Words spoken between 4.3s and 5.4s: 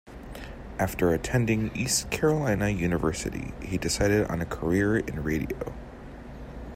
on a career in